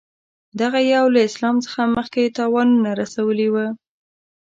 [0.59, 3.65] دغه دېو له اسلام څخه مخکې تاوانونه رسولي وه.